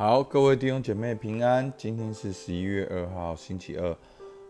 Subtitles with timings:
[0.00, 1.70] 好，各位弟兄姐妹平安。
[1.76, 3.94] 今天是十一月二号，星期二。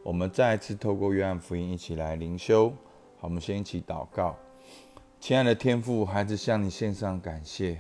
[0.05, 2.69] 我们再一次透过约翰福音一起来灵修。
[3.19, 4.37] 好，我们先一起祷告。
[5.19, 7.79] 亲爱的天父，孩子向你献上感谢。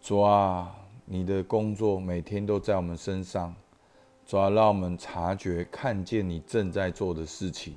[0.00, 0.72] 主啊，
[1.04, 3.52] 你的工作每天都在我们身上。
[4.24, 7.74] 主啊，让我们察觉、看见你正在做的事情。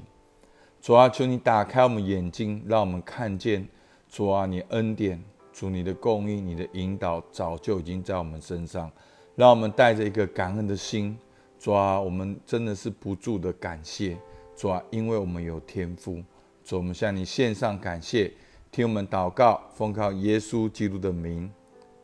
[0.80, 3.68] 主啊，求你打开我们眼睛，让我们看见。
[4.08, 5.20] 主啊，你恩典。
[5.58, 8.92] 主你的供应，你的引导，早就已经在我们身上，
[9.34, 11.18] 让我们带着一个感恩的心，
[11.58, 14.16] 主啊，我们真的是不住的感谢，
[14.56, 16.22] 主啊，因为我们有天赋，
[16.64, 18.32] 主，我们向你献上感谢，
[18.72, 21.52] 听我们祷告，奉靠耶稣基督的名，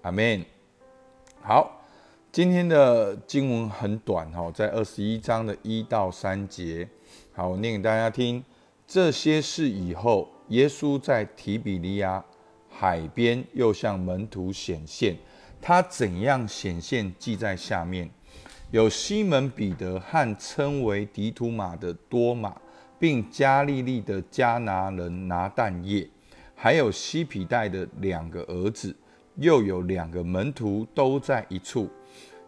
[0.02, 0.44] 阿门。
[1.40, 1.80] 好，
[2.32, 6.90] 今天的经文很短哈，在二十一章的一到三节，
[7.34, 8.44] 好，我念给大家听。
[8.88, 12.26] 这些事以后，耶稣在提比利亚。
[12.84, 15.16] 海边又向门徒显现，
[15.62, 18.10] 他怎样显现记在下面。
[18.72, 22.54] 有西门彼得和称为迪图马的多马，
[23.00, 26.06] 并加利利的加拿人拿但业，
[26.54, 28.94] 还有西皮带的两个儿子，
[29.38, 31.90] 又有两个门徒都在一处。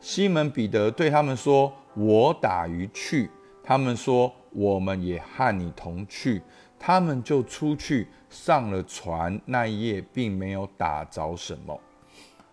[0.01, 3.29] 西门彼得对他们说：“我打鱼去。”
[3.63, 6.41] 他们说：“我们也和你同去。”
[6.87, 11.81] 他们就出去上了船，那一夜并没有打着什么。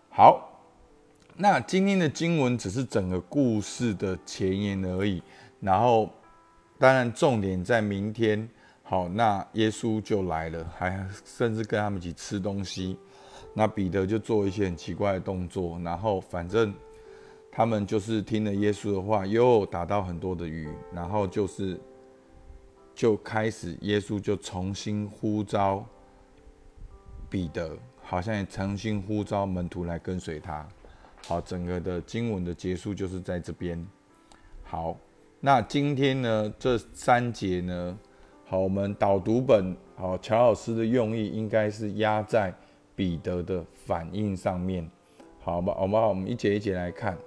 [0.09, 0.49] 好，
[1.37, 5.21] 那今天的经文只是整个故事的前言而已。
[5.59, 6.09] 然后，
[6.79, 8.49] 当然重点在明天。
[8.81, 12.97] 好，那耶稣就来了，还甚至跟他们一起吃东西。
[13.53, 15.79] 那彼得就做一些很奇怪的动作。
[15.83, 16.73] 然后，反正
[17.51, 20.67] 他们就是听了耶稣的话，又打到很多的鱼。
[20.91, 21.79] 然后就是。
[22.95, 25.83] 就开始，耶稣就重新呼召
[27.29, 30.67] 彼得，好像也重新呼召门徒来跟随他。
[31.25, 33.83] 好，整个的经文的结束就是在这边。
[34.63, 34.95] 好，
[35.39, 37.97] 那今天呢，这三节呢，
[38.45, 42.53] 好，我们导读本，好，乔老师的用意应该是压在
[42.95, 44.89] 彼得的反应上面。
[45.39, 47.17] 好吧，好吧，我们一节一节来看。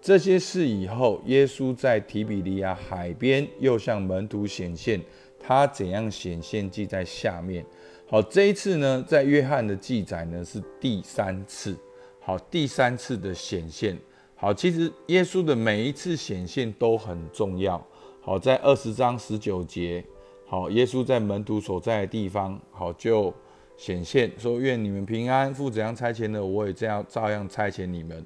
[0.00, 5.00] 这些事以后，耶稣在提比利亚海边又向门徒显现。
[5.40, 7.64] 他怎样显现，记在下面。
[8.06, 11.76] 好，这一次呢，在约翰的记载呢是第三次。
[12.20, 13.96] 好，第三次的显现。
[14.34, 17.84] 好，其实耶稣的每一次显现都很重要。
[18.20, 20.04] 好，在二十章十九节，
[20.46, 23.32] 好，耶稣在门徒所在的地方，好就
[23.76, 25.54] 显现说：“愿你们平安。
[25.54, 28.24] 父怎样差遣的，我也这样照样差遣你们。”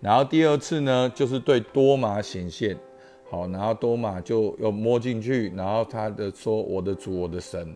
[0.00, 2.78] 然后第二次呢，就是对多马显现，
[3.28, 7.74] 好，然后多马就又摸进去，然后他的说：“我的主，我的神。”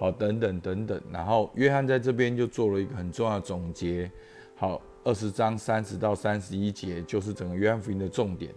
[0.00, 1.00] 好，等等等等。
[1.12, 4.10] 然后约翰在这边就做了一个很重要的总结。
[4.56, 8.50] 好，二十章三十到三十一节就是整个约翰福音的重点。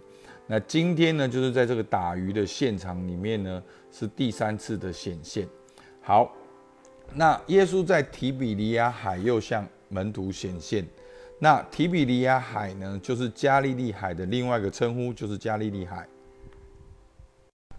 [0.46, 5.46] 那今天呢，就是在这个打鱼的现场里面呢，是第三次的显现。
[6.00, 6.32] 好，
[7.14, 10.86] 那耶稣在提比利亚海又向门徒显现。
[11.42, 16.06] 那提比利亚海呢，就是加利利海的另外一个称呼，就是加利利海。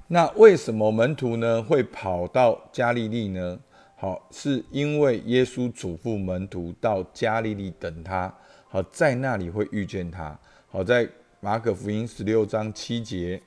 [0.06, 3.58] 那为什么门徒呢会跑到加利利呢？
[3.96, 8.36] 好，是因为耶稣嘱咐门徒到加利利等他，
[8.68, 10.38] 好，在那里会遇见他。
[10.70, 11.08] 好，在
[11.40, 13.42] 马可福音十六章七节，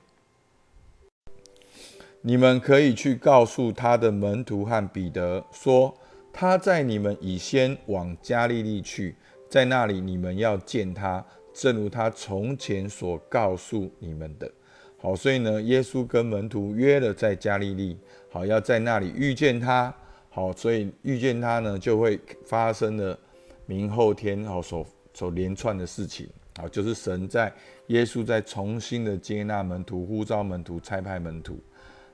[2.21, 5.95] 你们可以去告诉他的门徒和彼得说，
[6.33, 9.13] 他在你们以先往加利利去。
[9.49, 14.51] 在那里，你们要见他，正如他从前所告诉你们的。
[14.99, 17.97] 好，所以呢，耶稣跟门徒约了在加利利，
[18.29, 19.93] 好，要在那里遇见他。
[20.29, 23.17] 好，所以遇见他呢，就会发生了
[23.65, 26.27] 明后天好所所连串的事情。
[26.57, 27.51] 好，就是神在
[27.87, 31.59] 耶稣在重新的接纳门徒，呼召门徒，差派门徒。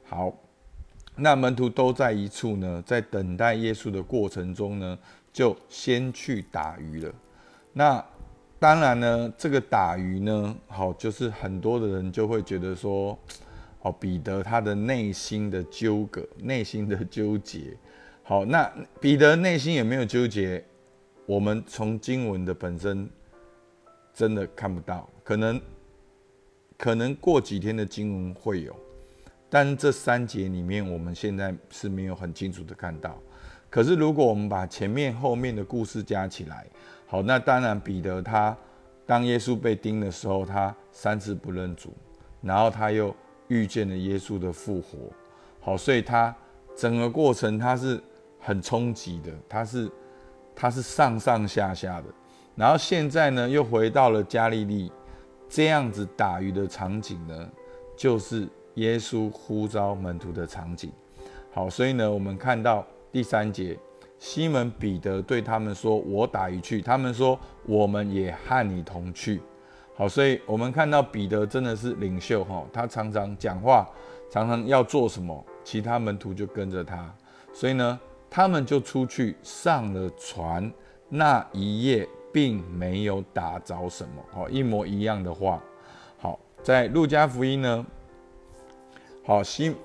[0.03, 0.33] 好，
[1.15, 4.97] 那门徒都在一处呢，在等待耶稣的过程中呢，
[5.33, 7.11] 就先去打鱼了。
[7.73, 8.05] 那
[8.59, 13.17] 当然呢，这个打鱼呢，好，就是很多的人就会觉得说，
[13.81, 17.75] 哦，彼得他的内心的纠葛， 内心的纠结，
[18.23, 18.71] 好，那
[19.01, 20.63] 彼得内心有没有纠结？
[21.25, 23.09] 我们从经文的本身
[24.13, 25.61] 真的看不到，可能
[26.77, 28.75] 可能过几天的经文会有，
[29.49, 33.17] 但这三节里面，我们现在是没有很清楚的看到。
[33.73, 36.63] 可是如果我们把前面后面的故事加起来，
[37.07, 38.55] 好，那当然，彼得他
[39.03, 41.91] 当耶稣被钉的时候，他三次不认主，
[42.39, 43.11] 然后他又
[43.47, 44.99] 遇见了耶稣的复活。
[45.59, 46.35] 好，所以他
[46.77, 47.99] 整个过程他是
[48.39, 49.89] 很冲击的，他是
[50.55, 52.05] 他是上上下下的。
[52.55, 54.91] 然后现在呢又回到了加利利，
[55.49, 57.49] 这样子打鱼的场景呢，
[57.97, 60.91] 就是耶稣呼召门徒的场景。
[61.51, 63.77] 好，所以呢，我们看到第三节，
[64.17, 69.39] 西门彼得对他们说：“我打鱼去。”他们说：“我们也和你同去。”
[69.95, 73.87] 好，所以我们看到彼得真的是领袖哈，他常常讲话，
[74.31, 77.13] 常常要做什么，其他门徒就跟着他。
[77.53, 77.99] 所以呢，
[78.31, 80.73] 他们就出去上了船，
[81.07, 84.23] 那一夜并没有打着什么。
[84.33, 85.61] 哦，一模一样的话。
[86.17, 87.85] 好，在路加福音呢，
[89.23, 89.75] 好西。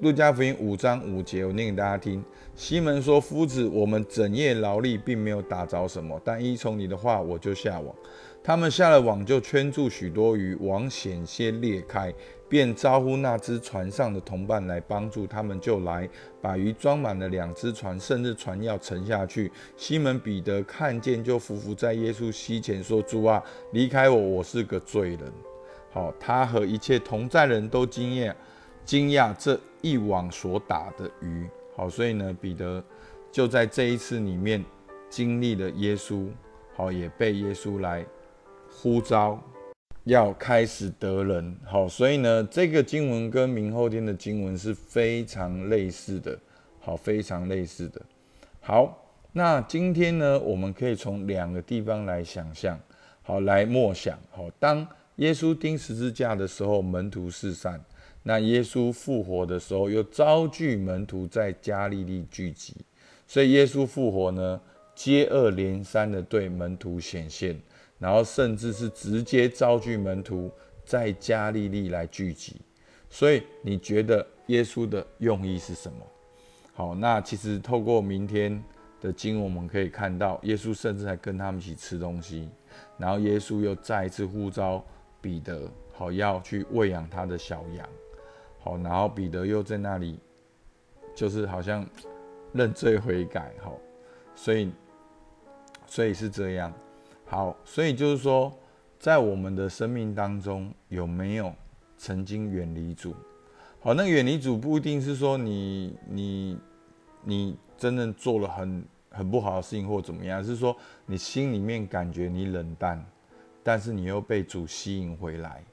[0.00, 2.22] 路加福音五章五节，我念给大家听。
[2.54, 7.92] 西门说：“夫子，我们整夜劳力，并没有打着什么，但依从你的话，我就下网。
[8.44, 12.12] 他们下了网，就圈住许多鱼，网险些裂开，
[12.48, 16.08] 便招呼那只船上的同伴来帮助他们，就来
[16.40, 19.50] 把鱼装满了两只船，甚至船要沉下去。
[19.76, 23.42] 西门彼得看见，就伏伏在耶稣膝前说：主啊，
[23.72, 25.32] 离开我，我是个罪人。
[25.90, 28.34] 好，他和一切同在人都惊讶。”
[28.88, 31.46] 惊讶这一网所打的鱼，
[31.76, 32.82] 好，所以呢，彼得
[33.30, 34.64] 就在这一次里面
[35.10, 36.26] 经历了耶稣，
[36.74, 38.02] 好，也被耶稣来
[38.70, 39.38] 呼召，
[40.04, 46.38] 要开始得人，好，所以呢，这个经文跟明后天的经文是非常类似的，
[46.80, 48.00] 好，非常类似的。
[48.62, 52.80] 好，那今天呢，我们可以从两个地方来想象，
[53.20, 57.78] 好，来默想，好，当耶稣钉十字架的时候，门徒四散。
[58.28, 62.76] 那耶稣复活的时候，又召聚门徒在加利利聚集，
[63.26, 64.60] 所以耶稣复活呢，
[64.94, 67.58] 接二连三的对门徒显现，
[67.98, 70.52] 然后甚至是直接召聚门徒
[70.84, 72.56] 在加利利来聚集。
[73.08, 75.98] 所以你觉得耶稣的用意是什么？
[76.74, 78.62] 好，那其实透过明天
[79.00, 82.46] 的经，我们可以看到，耶稣甚至还跟他们一起吃东西，
[82.98, 84.84] 然后耶稣又再一次呼召
[85.18, 87.88] 彼得，好要去喂养他的小羊。
[88.68, 90.20] 好，然后彼得又在那里，
[91.14, 91.86] 就是好像
[92.52, 93.78] 认罪悔改，好，
[94.34, 94.70] 所以，
[95.86, 96.70] 所以是这样，
[97.24, 98.52] 好，所以就是说，
[98.98, 101.50] 在我们的生命当中，有没有
[101.96, 103.14] 曾经远离主？
[103.80, 106.58] 好，那远离主不一定是说你你
[107.22, 110.76] 你真的做了很很不好的事情或怎么样，是说
[111.06, 113.02] 你心里面感觉你冷淡，
[113.62, 115.64] 但是你又被主吸引回来。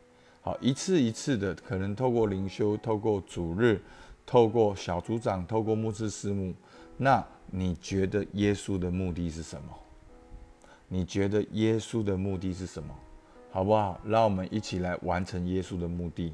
[0.46, 3.82] 好，一次一次的，可能透过灵修，透过主日，
[4.28, 6.54] 透过小组长，透过牧师师母。
[6.98, 9.70] 那你觉得耶稣的目的是什么？
[10.88, 12.94] 你觉得耶稣的目的是什么？
[13.50, 14.00] 好不好？
[14.06, 16.32] 让我们一起来完成耶稣的目的。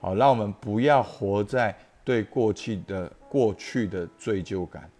[0.00, 1.72] 好，让我们不要活在
[2.02, 4.90] 对过去的过去的罪疚感，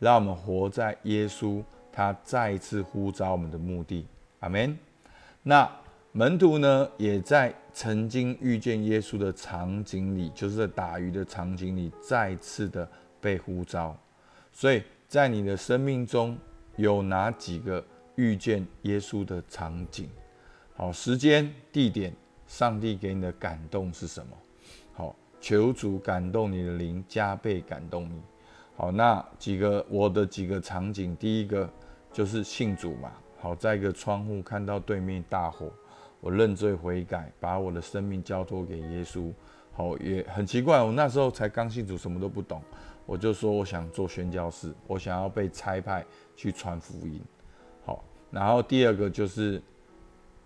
[0.00, 1.62] 让我们活在耶稣
[1.92, 4.04] 他再一次呼召我们的目的。
[4.40, 4.76] 阿门。
[5.44, 5.70] 那。
[6.14, 12.86] 门徒呢，也在曾经遇见耶稣的场景里，就是在打鱼的场景里，再次的
[13.18, 13.96] 被呼召。
[14.52, 16.36] 所以在你的生命中
[16.76, 17.82] 有哪几个
[18.16, 20.06] 遇见耶稣的场景？
[20.74, 22.14] 好，时间、地点，
[22.46, 24.36] 上帝给你的感动是什么？
[24.92, 28.20] 好，求主感动你的灵，加倍感动你。
[28.76, 31.66] 好，那几个我的几个场景，第一个
[32.12, 33.10] 就是信主嘛。
[33.40, 35.72] 好，在一个窗户看到对面大火。
[36.22, 39.32] 我认罪悔改，把我的生命交托给耶稣。
[39.72, 42.62] 好，也很奇怪，我那时候才刚信主，什么都不懂，
[43.06, 46.04] 我就说我想做宣教士，我想要被差派
[46.36, 47.20] 去传福音。
[47.84, 49.60] 好，然后第二个就是，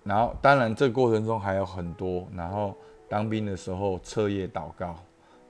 [0.02, 2.75] 然后当然这过程中还有很多，然后
[3.06, 4.97] 当兵的时候彻夜祷告，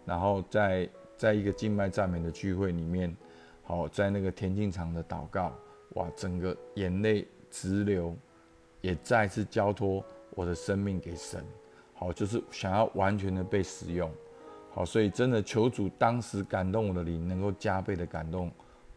[0.04, 3.16] 然后在在一个静脉赞美的聚会里面，
[3.62, 5.52] 好，在那个田径场的祷告，
[5.90, 8.16] 哇，整个眼泪直流，
[8.80, 10.02] 也再次交托。
[10.34, 11.42] 我的生命给神，
[11.94, 14.10] 好，就是想要完全的被使用，
[14.70, 18.50] 好，所以真的求主当时感动我的灵，能够加倍的感动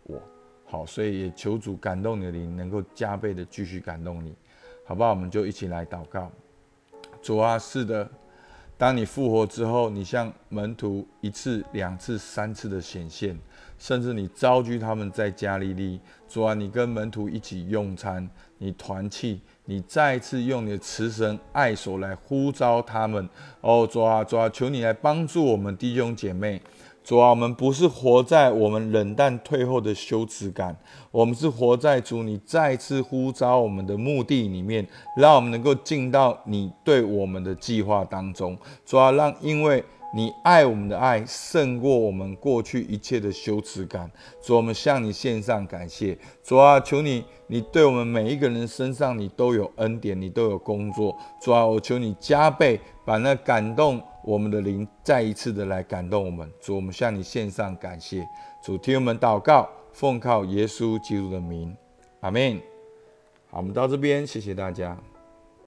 [0.04, 0.22] 我，
[0.66, 4.36] 好，所以也求主感动你的灵，能够加倍的继续感动你，
[4.84, 5.12] 好不好？
[5.12, 6.30] 我们就一起来祷告。
[7.22, 8.10] 主啊，是的，
[8.78, 13.38] 当你复活之后，你向门徒一次、两次、三次的显现，
[13.78, 19.42] 甚至你召居他们在加利利，主啊，你跟门徒一起用餐，你团契。
[19.70, 23.30] 你再次用你的慈神爱手来呼召他们
[23.62, 26.60] 哦，主啊，主啊，求你来帮助我们弟兄姐妹。
[27.04, 30.76] 主啊，我们不是活在我们冷淡退后的羞耻感，
[31.12, 38.58] 我们是活在主你再次呼召我们的目的里面，让我们能够进到你对我们的计划当中。
[38.84, 44.10] 主啊，让因为你爱我们的爱胜过我们过去一切的羞耻感。
[44.42, 46.18] 主，我们向你献上感谢。
[46.44, 51.16] 主啊，求你，你对我们每一个人身上，你都有恩典，你都有工作。
[51.42, 56.50] 主啊，我求你加倍把那感动我们的灵再一次的来感动我们。
[56.60, 58.28] 主，我们向你献上感谢。
[58.64, 61.76] 主，听我们祷告，奉靠耶稣基督的名，
[62.22, 62.60] 阿门。
[63.52, 64.98] 好，我们到这边，谢谢大家。